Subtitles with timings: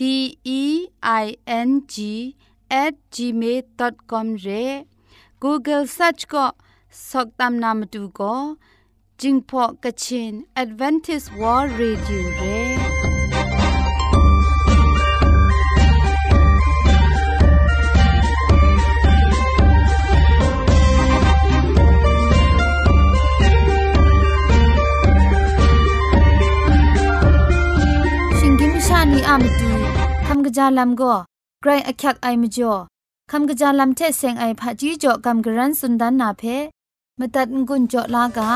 [0.00, 0.02] D
[0.60, 0.62] E
[1.24, 1.26] I
[1.68, 1.94] N G
[2.82, 4.64] at gmail.com ရဲ
[5.42, 6.46] Google search ก็
[7.10, 8.34] สกตามนามดูก็
[9.20, 12.58] จิงพอกะชิน Advantage World Radio เร่
[29.58, 31.14] ชิงำกะจาลัมก็
[31.62, 32.72] ไกรอักยักไอมจ่อ
[33.30, 36.42] คำกระจาลำเทเซงไอผาจีจ่อคำกระรันสุนดันนาเพ
[37.18, 38.50] มตัดงุนจ่อลากา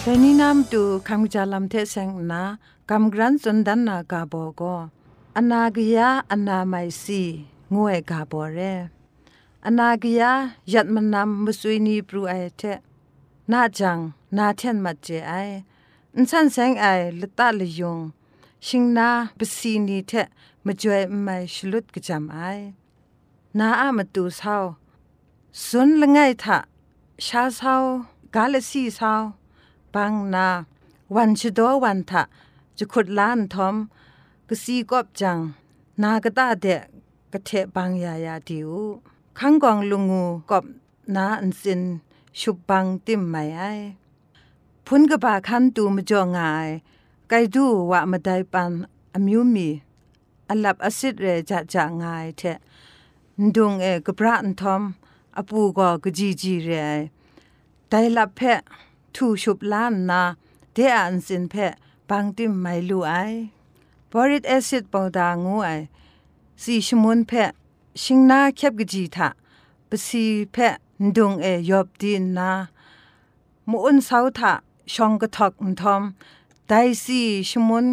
[0.00, 2.42] เรนี่นามตูคำกะจาลำเทเซงนา
[2.90, 4.62] กำกรันสุนดันนากาโบโก
[5.38, 7.22] อนากยาอนาไมซี
[7.74, 8.58] งวยกาโบเร
[9.66, 10.32] อนากิยา
[10.72, 12.62] ยัดมันนำมุสุยนีปรูไอเท
[13.52, 13.98] นาจัง
[14.36, 15.32] นาเทนมัดเจไอ
[16.14, 16.86] อินสันแสงไอ
[17.20, 17.98] ลตาลยง
[18.66, 20.12] ชิงนาบสีนีเท
[20.64, 22.38] มจวยไม่ชลุดกจำไอ
[23.58, 24.56] นาอามาตูเศร้า
[25.66, 26.58] สุนละไงทะ
[27.26, 27.76] ชาเศร้า
[28.34, 29.12] กาลสีเศร้า
[29.94, 30.46] บังนา
[31.14, 32.22] วันชดวันทะ
[32.78, 33.76] จะขุดล้านทอม
[34.54, 35.38] กสีกอบจัง
[36.02, 36.82] นากตาเดะ
[37.32, 38.70] กะเทบังยายาดิว
[39.38, 40.64] ขังกองลุงูกอบ
[41.14, 41.82] นาอันสิน
[42.40, 43.62] ชุบบังติมไม่ไอ
[44.86, 46.68] พุนกบาคันตูมจ่องาย
[47.28, 48.70] ไกดูว่ามาได้ปัน
[49.14, 49.68] อมิวมี
[50.48, 52.42] อัลับอสิดเรจะจะงายเท
[53.54, 54.82] ดุงเอกบระอันทอม
[55.38, 56.70] อปูก็กจีจีเร
[57.88, 58.60] ไดลับเพะ
[59.14, 60.22] ทูชุบล้านนา
[60.72, 61.72] เดอันสินเพะ
[62.08, 63.14] บังติมไม่รู้ไอ
[64.12, 65.70] บริดแอซิดปอดางูไอ
[66.62, 67.50] สีชมุนเพะ
[68.02, 69.28] ชิงนาแคบกจีทะ
[69.88, 70.74] ปสีเพะ
[71.16, 72.50] ดงเอยอบดีนา
[73.68, 74.52] มุอุนสาวทะ
[74.92, 76.02] ชองกะทอกอุนทอม
[76.66, 76.72] ได
[77.02, 77.20] ซี
[77.50, 77.86] ชมุน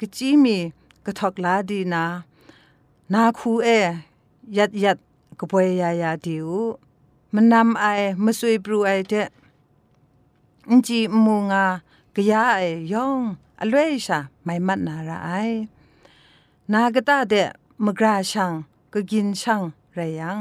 [0.00, 0.56] กจีมี
[1.06, 2.04] กะทอกลาดีนา
[3.12, 3.68] นาคูเอ
[4.56, 4.98] ยัดยัด
[5.38, 6.48] กบวยยายาดิว
[7.34, 7.84] มันนำไอ
[8.24, 9.14] มาสวยบรูไอเด
[10.68, 11.64] อินจีมูงา
[12.14, 12.62] กะยาไอ
[12.92, 13.20] ยอง
[13.62, 15.30] อลวยชาไม่มัดนาราไอ
[16.72, 17.34] นากะตาเด
[17.84, 18.52] มกราชัง
[18.92, 19.62] ก็กินช่าง
[19.94, 20.40] ไรยัง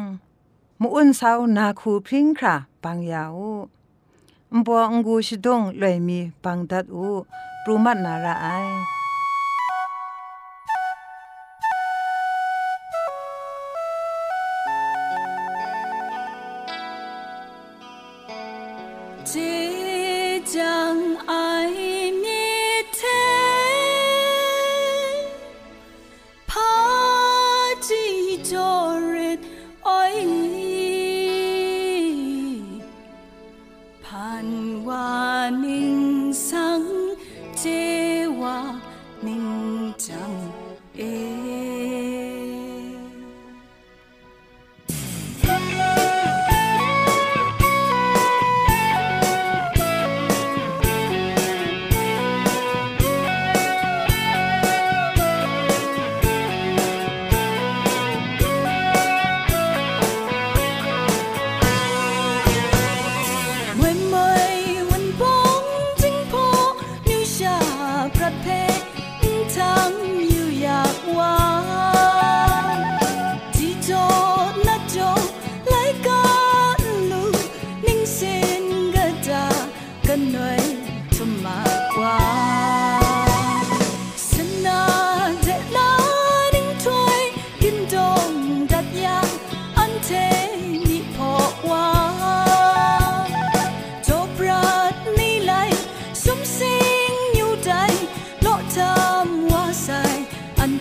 [0.82, 3.40] มุอุนสาวนาคูพริ้งคราปังยาว
[4.56, 7.08] มบัวงูชิดงเลยมีปังดัดอู
[7.64, 8.48] ปรูมัดนาราไอ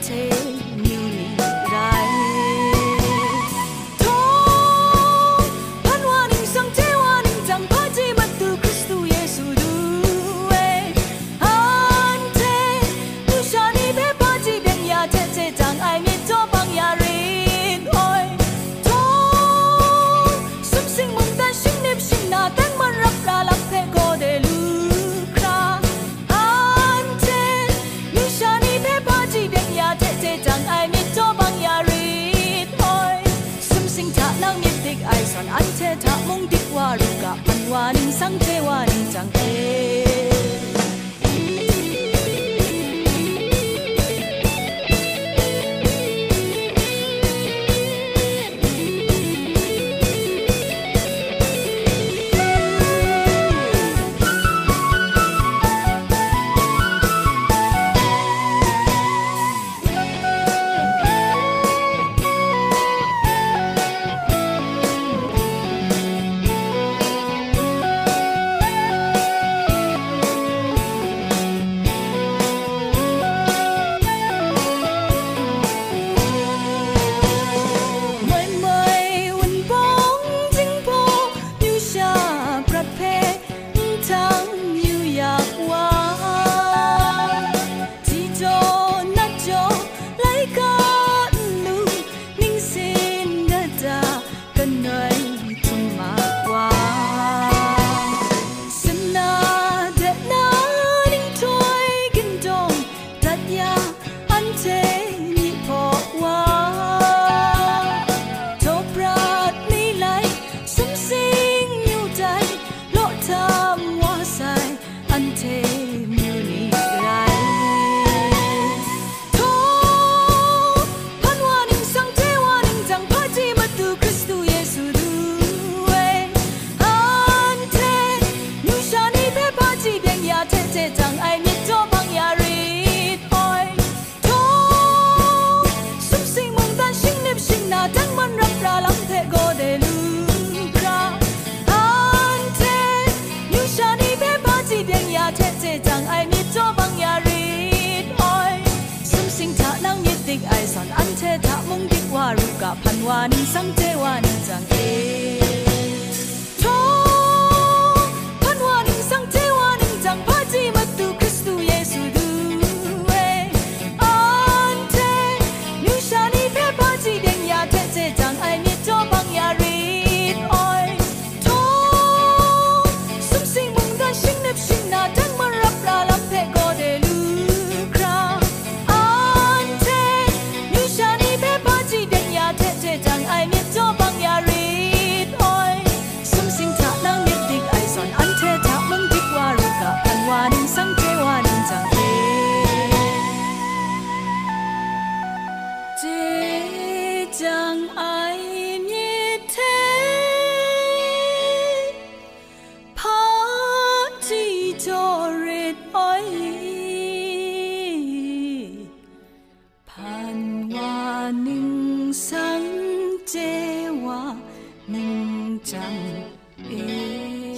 [0.09, 0.48] take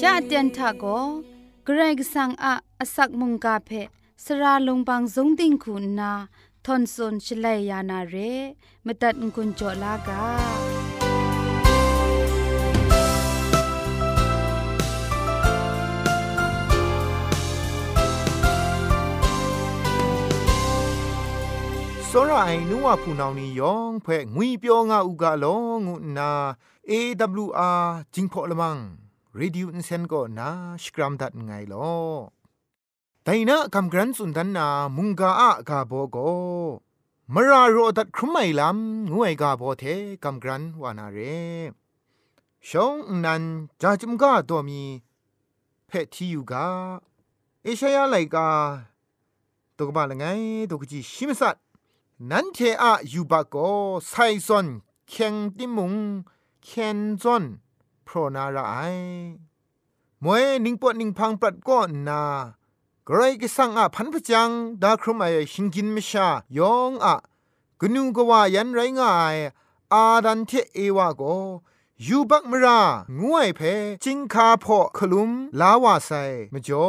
[0.01, 0.85] ชาเตียนทาโก
[1.65, 3.71] เกรกสังอาอสักมุงกาเพ
[4.25, 6.13] สระลงบางสงติงคุณนา
[6.65, 8.15] ทอนซนชลัยยานาเร
[8.87, 10.70] มตัดกุญจลากา
[22.10, 26.32] စောရအိုင်နူဝဖူနောင်နီယောင်ဖဲငွေပြောငါဥကလောငုနာ
[26.90, 28.78] AWR จิงพอละมัง
[29.40, 30.48] Radio Insen ko na
[30.84, 31.90] shkram dat ngai lo
[33.24, 36.18] แต่นะคำกรันสุนทันนามุงกาอะกาโบโก
[37.34, 39.84] มราโรดัดครุมไม่ลำงวยกาโบเท
[40.24, 41.18] คำกรันวานาเร
[42.70, 42.96] ชอง
[43.26, 43.44] นัน
[43.82, 44.82] จาจุมกาตัวมี
[45.88, 46.68] เพทที่อยู่กา
[47.64, 48.48] เอชายาไลกา
[49.78, 50.26] ตกบาลไง
[50.70, 51.56] ตกจีชิมสัต
[52.29, 53.57] นันเทอะยูบาโก
[54.09, 54.13] ไซ
[54.47, 54.67] ซอน
[55.09, 55.95] เคียงติมุง
[56.65, 57.45] เคนจอน
[58.07, 58.77] พรนาราไอ
[60.25, 62.23] มวยนิงปวดนิงพังปรัดก้อนา
[63.09, 64.51] กรกิสังอะพันพจัง
[64.83, 67.15] ดาครุมไอชิงกินมิชายองอะ
[67.81, 69.37] กนูกว่ายันไรง่าย
[69.93, 71.23] อาดันเทเอวาโก
[72.07, 72.81] ยูบักมรา
[73.21, 73.61] งวยเพ
[74.05, 76.11] จิงคาพอคลุมลาวาไซ
[76.53, 76.87] มจ่อ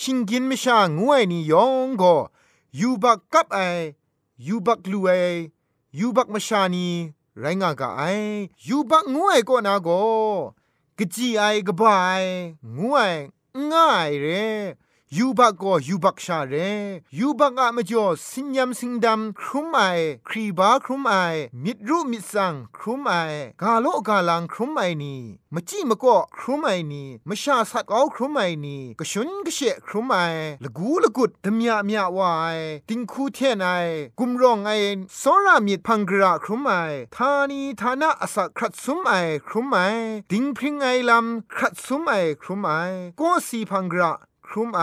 [0.00, 2.04] ชิงกินมิชางวยนี่ยองโก
[2.78, 3.60] ยูบักกับไอ
[4.46, 5.10] ยูบักลูเอ
[5.98, 6.88] ยูบักมชานี
[7.40, 8.02] ไรงากะไอ
[8.68, 9.88] ยูบักงวยก็นาโก
[10.98, 12.22] กจีไอกบาย
[12.78, 13.12] งวย
[13.72, 14.26] ง่ายเร
[15.18, 16.54] ยูบักก็ยูบักชาเร
[17.18, 19.78] ยูบักอะมจ่อสิญญมสิงดำครุมไอ
[20.28, 21.12] ครีบาครุมไอ
[21.64, 23.12] มิดรูมิดสังครุมไอ
[23.62, 25.20] กาโลกาลังครุมไอนี่
[25.54, 30.16] มจิมก็ครุมไอนี่มชาสักเอาครุมไอนี่กชุนกเชครุมไอ
[30.64, 32.58] ละกูละกุดดมยาเมียวาย
[32.88, 33.68] ติงคูเทนไอ
[34.18, 34.70] กุมรองไอ
[35.20, 36.72] สรามิดพังกราครุมไอ
[37.14, 39.12] ทานีทานะอสักครัดซุมไอ
[39.46, 39.76] ครุมไอ
[40.30, 42.70] ติงพริงไอลำครัดซุมไอครุมไอ
[43.20, 44.12] ก็สีพังกรา
[44.56, 44.82] ครุมไอ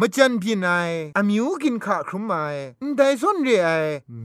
[0.00, 0.70] มจันพินไอ
[1.16, 2.34] อมิวกินขะครุมไอ
[2.96, 3.70] แต่ส่วนเรไอ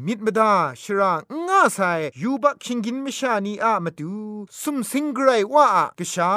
[0.05, 1.79] มิดมดาชรางง่าไซ
[2.21, 4.13] ยูบักชิงกินมชานีอะมาดู
[4.61, 5.67] สุมสิงไกรว่า
[5.99, 6.33] กะชา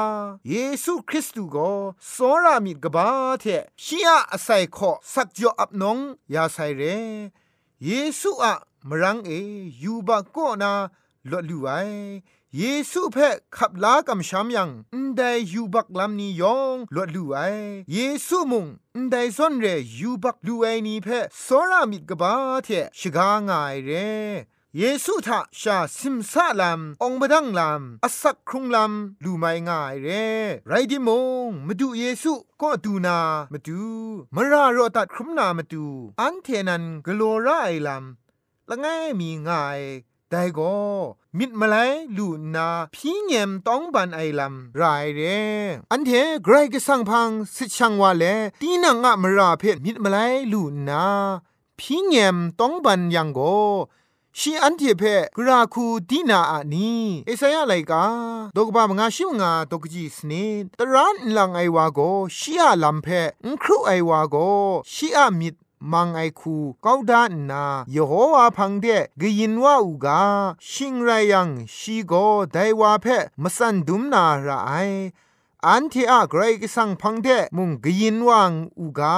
[0.48, 1.70] เยซูคริสต์ก็
[2.12, 3.08] สอรามิดกบา
[3.40, 3.44] เท
[3.84, 5.98] ชียอาศัยขอสักจออับนอง
[6.34, 6.82] ยาไซเร
[7.84, 8.54] เยซูอะ
[8.88, 9.30] มรังเอ
[9.82, 10.72] ยูบักก็นา
[11.30, 11.70] ลดลูไอ
[12.54, 15.22] เยซูเพ่ขับลากำชามยังอันใด
[15.52, 17.38] ยูบักลำนี้ยองลวดลูไอ
[17.92, 19.66] เยซูมุงอันใดซ่อนเร
[19.98, 22.32] ยูบักลูไอนี้เพ่สรามิดกบา
[22.64, 23.90] เทชกางายเร
[24.78, 28.92] เยซูทะชาซิมซาลามองบดังลามอสักครุงลาม
[29.24, 30.08] ลูไม่ง่ายเร
[30.68, 31.08] ไรดิม
[31.48, 33.20] งมาดูเยซูก็ดูนา
[33.52, 33.82] มาดู
[34.34, 35.84] มารารอตัดครุมนามาดู
[36.20, 37.48] อันเทนันกโลไร
[37.86, 38.04] ลาม
[38.68, 38.86] ละไง
[39.20, 39.80] มีง่าย
[40.30, 40.76] แต่ก็
[41.38, 41.76] มิดมาไล
[42.16, 45.20] ลูนาพี่เงมต้องบันไอลำรายเร
[45.92, 46.10] อันเท
[46.44, 48.24] ไกรก็สั่งพังสิช่างว่าแล
[48.60, 50.16] ตีนังอะมราเพมิดมาไล
[50.52, 51.04] ลูนา
[51.78, 53.40] พี่เงมต้องบันยังโก
[54.38, 55.02] ชีอันเทเพ
[55.36, 56.94] กราคูดีนาอะนี
[57.26, 58.04] เอสายาไลกา
[58.56, 60.32] ดอกบามงาชิมงาดอกจีสเน
[60.78, 62.00] ตรันลังไอวาโก
[62.38, 63.06] ชีอาลัมเพ
[63.44, 64.36] งครูไอวาโก
[64.92, 65.54] ชีอามิด
[65.92, 68.86] มังไอคูก้าวดานนาเยโฮวาพังเด
[69.20, 70.22] กยินว่าอูกา
[70.70, 72.12] ชิงไรยังชีโก
[72.52, 73.06] ไดวาเพ
[73.42, 74.72] มสันดุมนาระไอ
[75.66, 79.16] อันที่อะไกรกิสังพังเดมุงกยินวังอูกา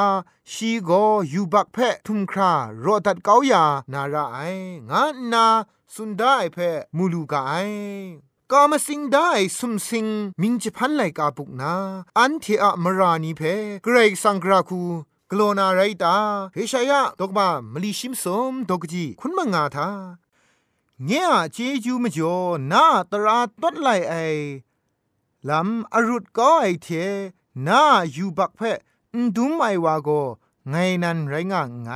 [0.52, 0.90] ชีโก
[1.32, 2.52] ยูบักเพทุมครา
[2.84, 4.38] รอดัดเกาอยานาระไอ
[4.90, 5.46] งานนา
[5.94, 6.56] สุนได้เพ
[6.96, 7.52] มูลูกาไอ
[8.52, 10.06] กามสิงได้สุมสิง
[10.40, 11.74] มิงจิพันไลกาปุกนา
[12.18, 13.42] อันที่อะมรานีเพ
[13.84, 14.82] เกรกสังกราคู
[15.30, 16.16] กลนาไรตา
[16.54, 19.88] เฮชายะดอกบามลีชิมสมดอกจีคุณมังงาทา
[21.04, 22.37] เงี้ยเจจูมจ่อ
[22.73, 24.14] นาตราตัดไลไอ
[25.49, 26.88] ลำอรุดก็ไอเท
[27.66, 27.82] นา
[28.12, 28.78] อยู่บักเพะ
[29.37, 30.08] ดุมไอวาโก
[30.68, 31.90] ไงนันไรงะไง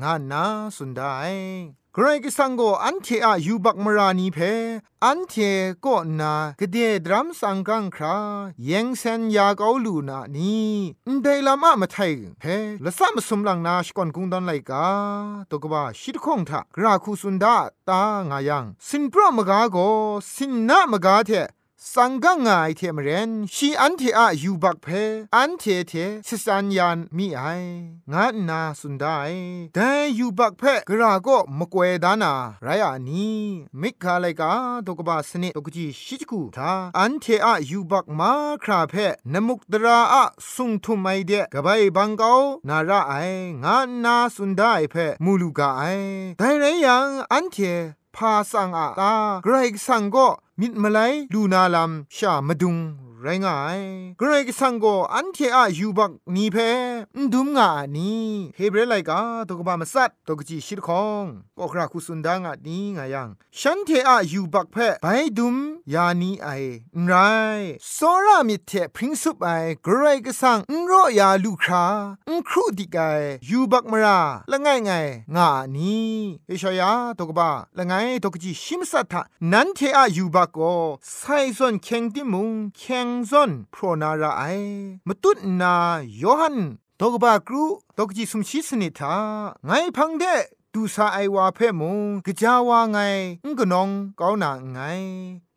[0.00, 0.42] งานนา
[0.76, 1.12] สุดได้
[1.96, 4.38] กรกิสังโกอันเทอะยูบักมรานีเพ
[5.04, 5.34] อันเท
[5.84, 6.76] ก็นากเด
[7.06, 8.16] ดรัมสังกังครา
[8.64, 10.58] เยงเซนยาเกาลูนานี
[11.22, 12.44] ไดลามะมาไทยเพ
[12.84, 14.86] ละสะมสมลังนาชกอนกุงดอนไลกา
[15.50, 17.56] ตกบ่าชิดคงทะกราคูสุนดา
[17.88, 19.76] ตางายังสินปรมกาโก
[20.34, 21.30] สินนามกาเท
[21.94, 24.86] สังกังไงเทมเรนชีอันเทอะยูบักเพ
[25.36, 25.92] อันเทเท
[26.26, 27.42] สิสัญญาณมีไอ
[28.12, 29.18] งานนาสุดได้
[29.74, 32.32] แต่อยู่บักเพกราก็มกเวดานา
[32.62, 33.26] ไรอะนี
[33.80, 34.52] มิกาไลกา
[34.86, 38.32] ตกบาสเนตกจีชิจกูทาอันเทอะยูบักมา
[38.62, 38.94] คราเพ
[39.32, 42.32] นมุกตราอะสุงทุมไอเดกบายบังเกา
[42.68, 43.14] นาระไอ
[43.64, 44.94] งานนาสุดได้เพ
[45.24, 45.82] มูลูกาไอ
[46.38, 47.56] แต่ไรยังอันเท
[48.14, 49.54] พาสังอาตาไกร
[49.86, 50.28] สังก็
[50.60, 50.98] มิดมาไล
[51.32, 52.76] ลูนาลัมชามาดุง
[53.22, 53.78] ไรงาย
[54.18, 56.56] เกรกสังโกอันเทอะยูบักนีเพ
[57.32, 58.14] ดุมงานี
[58.56, 61.24] เฮเบรไลกาตกบามสัตตกจีชิดคอง
[61.58, 65.06] ก็คราคุสุนดางะนีงายังฉันเทอะยูบักเพไป
[65.38, 65.56] ดุม
[65.94, 66.48] ยานีไอ
[67.04, 67.12] ไร
[67.92, 69.48] โซรามิเทพริงสุปไอ
[69.84, 71.84] เกรกสังนโรยาลูครา
[72.28, 74.20] อุครูดิกายยูบักมรา
[74.50, 74.90] ละไงไง
[75.36, 75.98] งานี
[76.46, 77.92] เอชายาตกบาละไง
[78.24, 79.22] ตกจีชิมสัทะ
[79.52, 80.58] นันเทอะยูบักโก
[81.16, 81.22] ไซ
[81.56, 84.42] ซอนเค็งติมุงเค็งงซอนโพรนาราไอ
[85.08, 85.74] มตุนนา
[86.18, 86.58] โยฮัน
[87.00, 87.64] ดอกบากรู
[87.98, 89.14] ดอกจิสุมชิสนิทา
[89.66, 90.24] ไงพังเด
[90.72, 92.98] ดูซาไอวาเพ่มงกะจาวาไง
[93.44, 93.88] งกนอง
[94.20, 94.78] กาวนาไง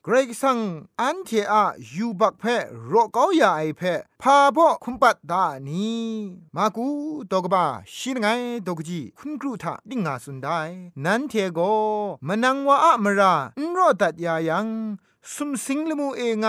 [0.04, 0.60] เกรกสัง
[1.00, 2.44] อันเทอะยูบักเพ
[2.88, 3.82] โรกาวยาไอเพ
[4.22, 5.90] พาพ่อคุมปัดดานี
[6.56, 6.86] มากู
[7.32, 7.66] ตกบา
[7.96, 8.28] ชินไง
[8.66, 10.48] ตกจีคุณครูทาดิงาสุนได
[11.06, 11.60] นันเทโก
[12.28, 14.68] มนังวาอะมรานรตัดยายัง
[15.34, 16.48] สุมสิงลมูเองไง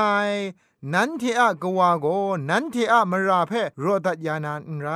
[0.91, 2.07] นันเทอะกวาโก
[2.51, 4.89] นันเทอะมราเพโรดัตยานานไร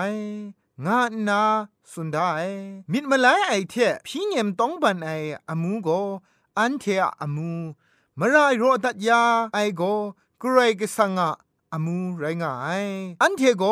[0.86, 1.42] งานา
[1.92, 2.30] สุนได้
[2.92, 3.74] มิดมาไลไอเท
[4.06, 5.10] พี่เงมต้องบันไอ
[5.48, 5.88] อามูโก
[6.58, 7.52] อันเทอะอามู
[8.18, 9.22] มรายโรดัตยา
[9.54, 9.82] ไอโก
[10.42, 11.30] กรกสังะ
[11.72, 12.84] อามูไรงาย
[13.22, 13.64] อันเทโก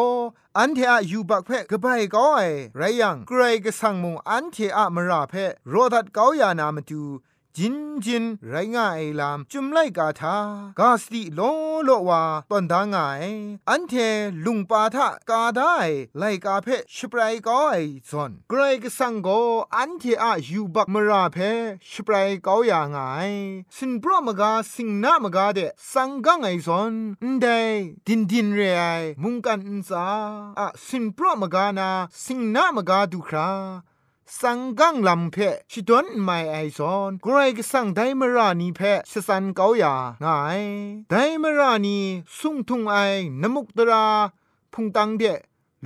[0.59, 2.40] อันเทอะยูบักเพกบายก็ไอ
[2.76, 5.35] ไรยังกรกสังมุงอันเทอะมราเพ
[5.71, 7.02] โรดัตเกายานามาดู
[7.59, 10.37] จินจินไรง่ายลามจุมไลกาทา
[10.81, 11.41] กาสติโล
[11.85, 13.25] โลวาตอนดางาย
[13.71, 13.95] อันเท
[14.45, 15.77] ลุงปาทะกาได้
[16.19, 17.77] ไลกาเพชปรายก็ไอ
[18.11, 19.29] ซอนเกรกสังโก
[19.75, 21.39] อันเทอะยูบักมราเพ
[21.91, 23.31] ชปรายก็อย่างาย
[23.77, 25.59] สินปรมกาสิงนามกาเด
[25.93, 26.93] สังกังไอซอน
[27.33, 27.47] นเด
[28.07, 28.83] ดินดินเรไอ
[29.23, 30.07] มุงกันอินซา
[30.59, 31.91] อะสินปรมกานา
[32.25, 33.51] สิงนามกาดูครา
[34.40, 35.37] สังกังลำเพ
[35.71, 38.81] ชิดวนไม่ไอซอนกรก็สังไดมรานีเพ
[39.12, 40.61] สสันเกาอยางาย
[41.11, 41.99] ไดมรานี
[42.38, 42.97] สุงทุงไอ
[43.43, 44.07] นมุกตรา
[44.73, 45.23] พุงตังเด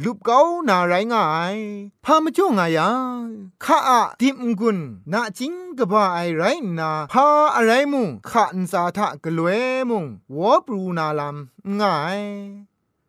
[0.04, 1.56] ลูกเกานาไรง่าย
[2.04, 2.88] พามจ่งายา
[3.64, 4.78] ข้าอะดิมกุน
[5.12, 6.42] นาจิงกบ้าไอไร
[6.78, 7.26] นาพา
[7.56, 10.04] อะไรมุงข้าอันสาทะกลวยมุง
[10.36, 12.20] วอปรูนาลำง่าย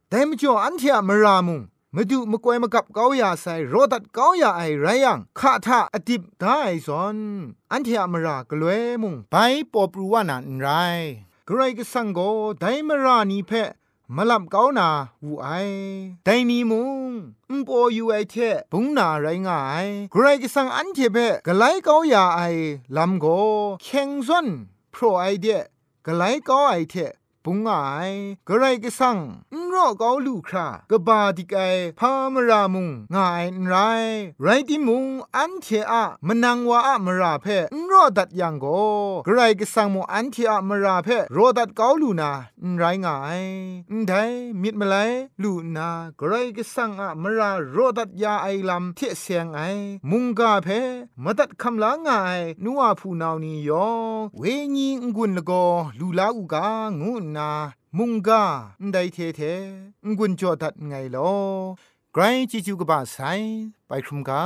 [0.09, 1.61] แต่มจ่ออันเทียมรามุง
[1.95, 7.17] มาดูมากวยมากับเกาอยาใส่รดัดเกาอยาไอไรยังข้าทาอดิบได้สอน
[7.71, 9.35] อันเทียมรากลวยมุงไป
[9.71, 10.67] ปอปรูวานันไร
[11.47, 12.19] กรก็สังโก
[12.59, 13.51] ได้มารานีเพ
[14.15, 14.89] มาลับเกาหนา
[15.25, 15.49] วูไอ
[16.25, 17.11] ไดนีมุง
[17.49, 18.35] อุปอยูไอเท
[18.71, 22.41] บุงนาไรง่ายกรก็สังอันเทเพก็ไลเกาอยาไอ
[22.97, 23.25] ลำโก
[23.83, 24.47] เข่งซอน
[24.91, 25.47] โปรไอเด
[26.05, 26.95] ก็ไลเกาไอเท
[27.45, 27.69] ปุงไง
[28.47, 29.17] กระไรก็สั่ง
[29.53, 31.59] นรอเกาลูครากบาดิกไอ
[31.99, 33.73] พามรามุงง่ายไร
[34.41, 35.05] ไรติมุง
[35.35, 38.65] อันเทอะมนังวาอะมราเพนรอดัดยังโก
[39.25, 42.31] กระไรก็สั่งมุอันเทอะมราเพรอดัดเกาลูนา
[42.77, 43.41] ไรง่าย
[44.07, 44.23] ได้
[44.61, 44.95] มิดมาไล
[45.41, 49.59] ลูนากระไรก็สั่งอะมรารอดัดยาไอลำเทเสียงไอ
[50.09, 50.67] มุงกาเพ
[51.23, 53.87] มดัดคำลาง่ายนัวผู้นาวนี่ยอ
[54.37, 54.43] เว
[54.75, 55.51] ญีงุนละโก
[55.99, 56.67] ลูลาอูกา
[57.01, 57.49] งูนา
[57.97, 58.43] มุงกา
[58.91, 59.41] ได้เทเท
[60.17, 61.31] งุนจอดัดไงลอ
[62.13, 63.17] ไกรจิจูกบาไซ
[63.87, 64.43] ไปครุมกา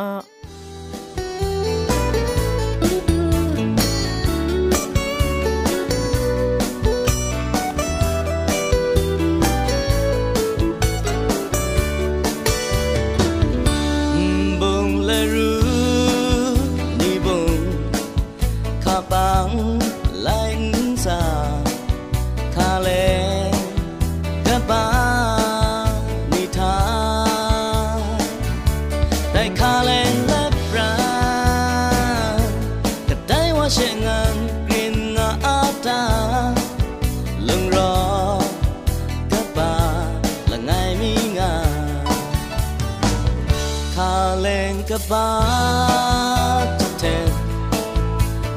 [43.95, 47.29] calling about to ten.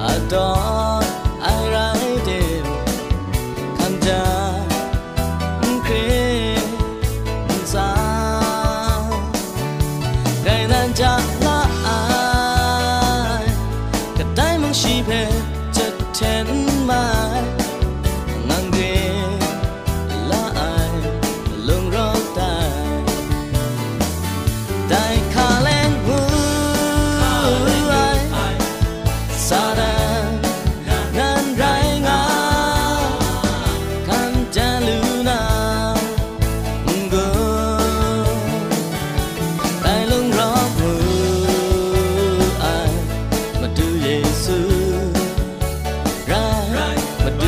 [0.01, 0.95] A dawn.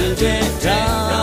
[0.09, 1.17] 世界上。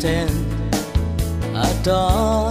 [0.00, 0.30] pretend
[1.54, 2.49] I don't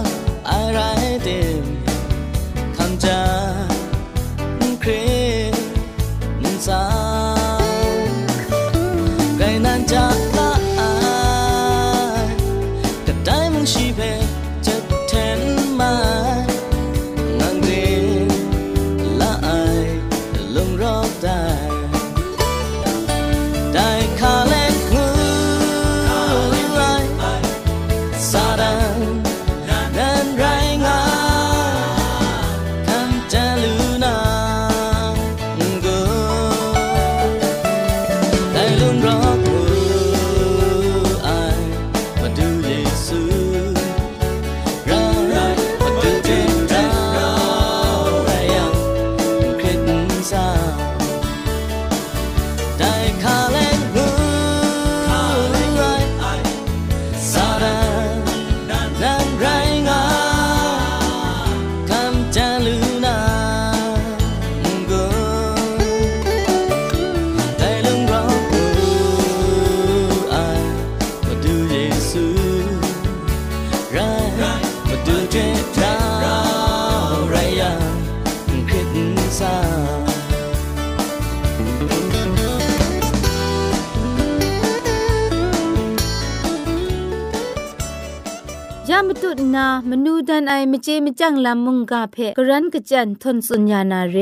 [89.54, 94.16] นามนูดันไอมเจมจังลามุงกาเพกรันกจันทนสุญญานาเร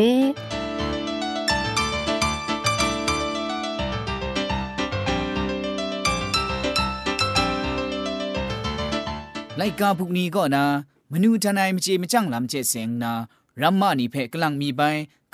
[9.57, 10.65] ไลกาพุกนี้ก็นะ
[11.13, 13.13] มนูทนายมเจมจังลำเจเสงนา
[13.61, 14.81] รัมมานีเพกลังมีไป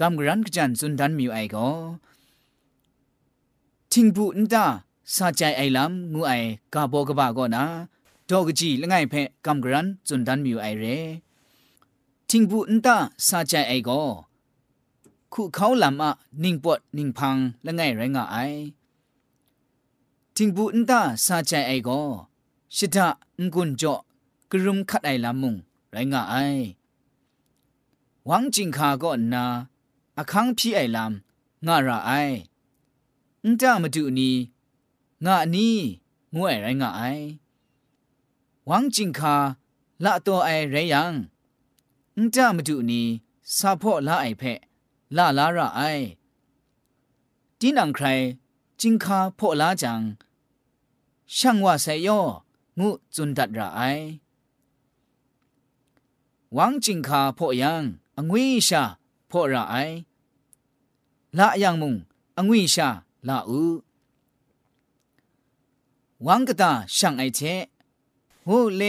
[0.01, 1.69] กำกรันกจันสุนดันมิวไอก็
[3.93, 4.65] ทิงบุนตา
[5.15, 6.33] สาใจไอลำงูไอ
[6.75, 7.65] กาโบกบาก็นะ
[8.31, 10.99] ดอกจีละไงเพ่กำกรันสุนดันมิวไอเร่
[12.29, 12.97] ทิงบุนตา
[13.29, 14.03] สาใจไอก็
[15.33, 16.11] ခုเขาลำอะ
[16.43, 18.37] นิ่งปวดนิ่งพังละไงไรงะไอ
[20.37, 22.01] ทิงบุนตาสาใจไอก็
[22.77, 23.07] ชิดะ
[23.41, 23.95] งกุนจ่อ
[24.51, 25.55] กรุมคัดไอลำมุง
[25.93, 26.35] ไรงะไอ
[28.27, 29.45] หวังจิงคาก็นา
[30.17, 32.11] อาคังพี่ไอลำงาระไอ
[33.43, 34.35] อุนตามาดูนี้
[35.25, 35.77] งานี้
[36.35, 37.03] งวยไรงาไอ
[38.66, 39.37] หวังจิงคา
[40.05, 41.12] ละตัวไอไรยัง
[42.16, 43.03] อุจามาดูนี
[43.57, 44.61] ซาพ่อละไอเพะ
[45.16, 45.81] ละลาระไอ
[47.59, 48.07] ดินังใคร
[48.81, 50.00] จิงคาพ่อละจัง
[51.37, 52.20] ช่างว่าไซย่อ
[52.79, 53.81] งูจุนดัดระไอ
[56.55, 57.83] หวังจิงคาพ่อยัง
[58.16, 58.83] องวิชา
[59.31, 59.74] พ่อระไอ
[61.38, 61.94] ละยังมุง
[62.38, 62.88] องวิชา
[63.29, 63.62] ละอู
[66.22, 67.40] หวังกตาช่างไอเท
[68.47, 68.83] โหเล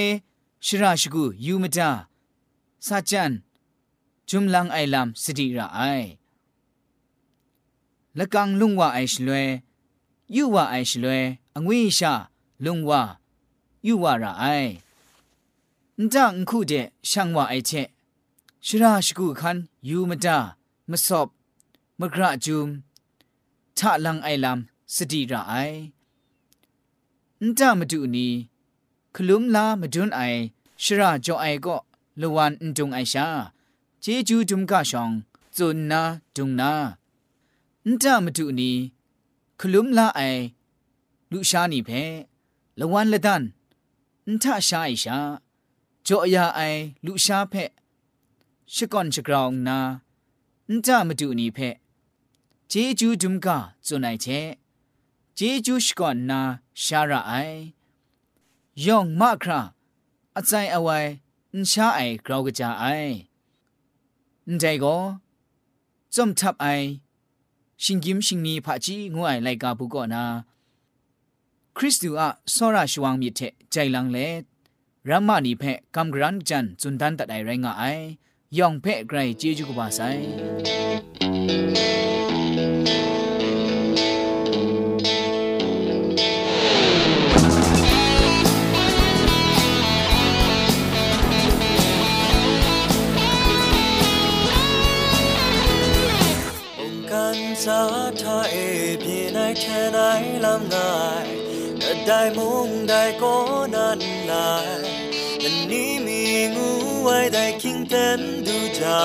[0.66, 1.90] ชราชกูยูมดา
[2.86, 3.32] สาจัน
[4.30, 5.80] จุมลังไอลามสติระไอ
[8.18, 9.48] ละกังลุงว่าไอชลวย
[10.36, 11.22] ยูว่าไอชลวย
[11.56, 12.14] องวิชา
[12.66, 13.02] ลุงว่า
[13.88, 14.44] ยูว่าระไอ
[16.00, 16.74] นดังคูเด
[17.10, 17.72] ช่างว่าไอเช
[18.66, 19.58] ชราชกูคัน
[19.90, 20.38] ยูมดา
[20.90, 21.28] มสอบ
[22.00, 22.68] มกระจุม
[23.78, 24.60] ทะลังไอลาม
[24.96, 25.54] สติระไอ
[27.40, 28.34] นั่นจามาดูนี้
[29.18, 30.22] คลุมลามดุนไอ
[30.84, 31.78] ชราจอไอก็
[32.22, 33.28] ลวันจงไอชา
[34.02, 35.12] เจจูจุมกาชอง
[35.58, 36.02] จุนนา
[36.36, 36.72] จุงนา
[37.86, 38.72] อันตามดุนี
[39.60, 40.22] คลุมลาไอ
[41.32, 41.90] ลุชานีเพ
[42.80, 43.44] ลวันละดัน
[44.26, 45.18] อันทาชาไอชา
[46.08, 46.60] จอยาไอ
[47.06, 47.54] ลุชาเพ
[48.76, 49.78] ชกอนชกรองนา
[50.70, 51.60] อันตามดุนีเพ
[52.70, 54.26] เจจูจุมกาจุนไอเช
[55.36, 56.40] เจจูชกอนนา
[56.84, 57.34] ชาราไอ
[58.84, 59.62] ย่องมาครา
[60.36, 61.00] อาใจเอาไว้
[61.56, 62.86] นช้าไอกราวกระจาไอ
[64.60, 64.96] ใจก็
[66.16, 66.68] จมทับไอ
[67.84, 70.24] ชิงกิมชิงนีผาจีงวยไลกาบุกอนา
[71.78, 74.18] คริสตูอะสราชวังมิเทใจลังเล
[75.10, 77.84] รัมมานีเพะกัมกรันจันจุนดันตัดไอไรงาไอ
[78.58, 80.00] ย่องเพะไกรเจจุกบาไซ
[100.46, 101.28] ลำงาย
[101.82, 103.36] ก็ได้มุงได้ก็
[103.76, 104.00] นั้น
[104.32, 104.84] ลาย
[105.40, 106.22] และนี้มี
[106.56, 106.70] งู
[107.04, 109.02] ไว้ได้คิงเต้นดูจา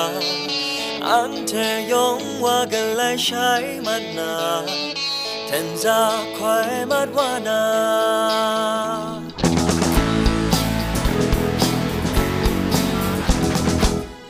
[1.08, 3.50] อันเธอยงว่ากันเลยใช้
[3.86, 4.36] มันนา
[5.46, 6.00] แทนจะ
[6.36, 7.64] ควายมัดว่านา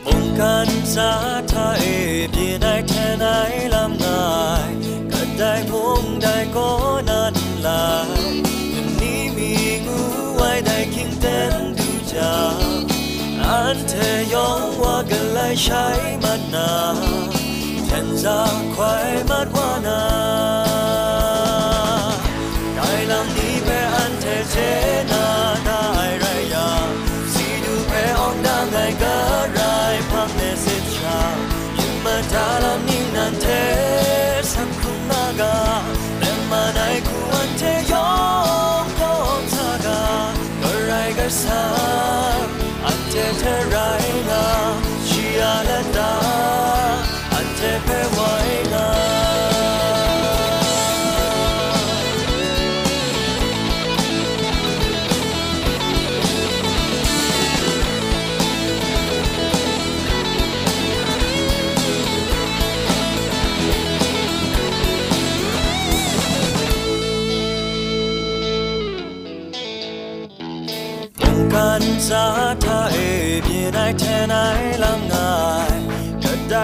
[0.05, 1.13] มุงกันสา
[1.53, 1.69] ทา
[2.33, 3.27] เพีได้แค่ไหน
[3.75, 4.25] ลำงา
[4.69, 4.80] ย
[5.40, 5.72] ได้พ
[6.03, 6.70] งได้ก็
[7.11, 7.35] นั้น
[7.66, 7.88] ลา
[8.20, 8.22] ย
[9.00, 9.53] นี้มี
[9.87, 10.00] งู
[10.35, 12.35] ไว้ได้คิงเต้นดูจา
[13.44, 15.87] อันเธอยองว่ากันเลยใช้
[16.22, 16.72] มันนา
[17.87, 18.40] แทนจะ
[18.74, 20.70] ควายมัดว่านา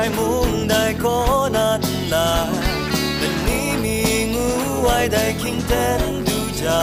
[0.07, 1.19] ก็ได้มุงได้ก็
[1.57, 1.83] นั้น
[2.14, 2.51] ลาย
[3.19, 3.99] แต่นี้มี
[4.35, 4.49] งู
[4.83, 6.83] ไว้ได้คิงเต้นดูจา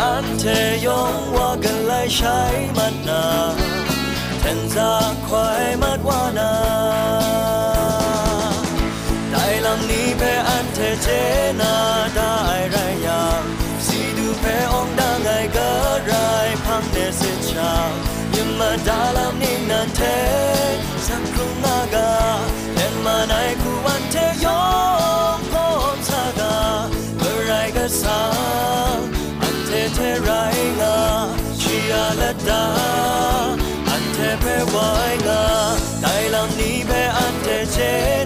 [0.00, 2.38] อันเธเทยองว่ากันไลใช้
[2.76, 3.24] มันนา
[4.40, 4.92] เทนซา
[5.26, 6.52] ควายมัดวานา
[9.30, 11.08] ได้ลำนี้เพอันเทเจ
[11.60, 11.74] นา
[12.16, 12.34] ได้
[12.70, 13.42] ไรยาง
[13.86, 15.70] สีดูเพองดังไงก็
[16.06, 16.12] ไร
[16.64, 17.72] พังเนสิชา
[18.34, 20.02] ยิมมาดาลำนี้นันเท
[23.32, 24.64] ล่นมาในคูวันเทยอ
[25.36, 26.56] งพอมสากา
[27.18, 28.20] เมื่อไรก็สา
[29.42, 30.30] อันเทเทไร
[30.80, 30.96] งา
[31.60, 32.64] ชีอาละดา
[33.88, 34.76] อันเทเพไว
[35.26, 35.42] งา
[36.02, 37.78] ได้ลำนี้เพอันเทเจ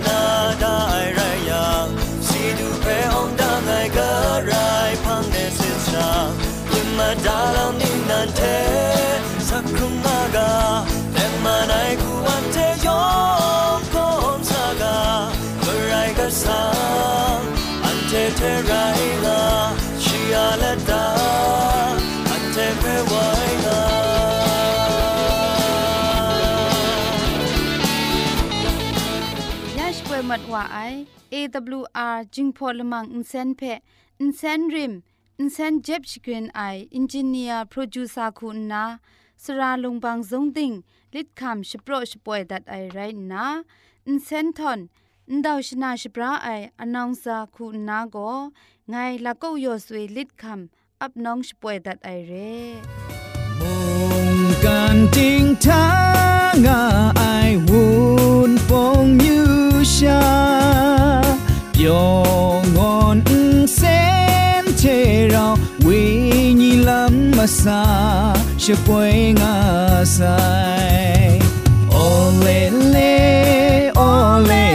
[0.06, 0.20] นา
[0.60, 1.06] ได้
[22.82, 23.14] พไว
[23.64, 23.80] งา
[29.78, 30.78] ยาชป่วยมัดว่าไอ
[31.32, 33.60] AWR จิงพอลมังอินเซนเพ
[34.20, 34.92] อินเซนริม
[35.38, 36.60] อินเซนเจ็บชกรีนไอ
[36.94, 38.84] อินจิเนียร์โปรดิวเซอร์คุณนา
[39.42, 40.72] สราลงบางซงติง
[41.14, 42.98] ลิดคำชโปรชป่วยดัดไอไร
[43.32, 43.46] นา
[44.06, 44.80] อินเซนทอน
[45.34, 48.38] န်ဒေါရှနာရှပရာအိုင်အနောင်စာခုနာကို
[48.92, 50.62] ငိုင်လကောက်ရော်ဆွေလစ်ခမ်
[51.02, 52.54] အပ်နောင်ရှပွေဒတ်အိုင်ရဲ
[53.58, 53.74] မု
[54.18, 55.84] န်ကန်တင်းထာ
[56.64, 56.80] ငါ
[57.20, 57.84] အိုင်ဝွ
[58.40, 59.38] န်ပုံမြူ
[59.94, 60.22] ရှာ
[61.74, 63.18] ပျော်ငွန်
[63.78, 64.98] စင်ချေ
[65.34, 65.52] ရော
[65.84, 66.00] ဝိ
[66.60, 67.82] ညာဉ်လမ်းမစာ
[68.62, 69.06] ရှပွေ
[69.40, 69.54] ငါ
[70.16, 70.40] ဆို
[70.72, 71.46] င်
[71.96, 74.65] Ole, ole, ole.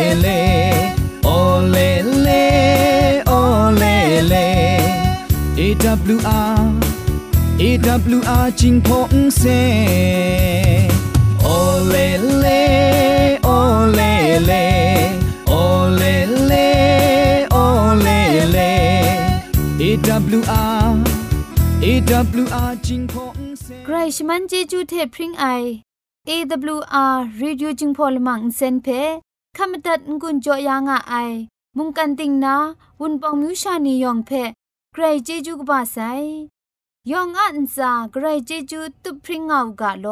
[5.71, 6.59] AWR
[7.63, 9.43] AWR จิงพงเซ
[11.41, 11.47] โอ
[11.89, 11.95] เล
[12.39, 12.47] เล
[13.43, 13.49] โอ
[13.93, 14.01] เล
[14.45, 14.51] เล
[15.49, 15.53] โอ
[15.97, 16.03] เล
[16.47, 16.53] เล
[17.51, 17.57] โอ
[18.01, 18.07] เล
[18.51, 18.57] เล
[19.81, 20.87] AWR
[21.85, 25.45] AWR จิงพงเซใครชมันเจจูเทพริงไอ
[26.29, 28.87] AWR Radio จึงพอลมังเซนเพ
[29.57, 31.15] ขมตัดงุนจอยางอไอ
[31.77, 32.55] มุงกันติงนา
[32.99, 34.31] วุนปองมิวชานียองเพ
[34.93, 35.97] ใครเจจูกบาไซ
[37.11, 40.07] ยองอันซาใครเจจูตุพริงเอากาโล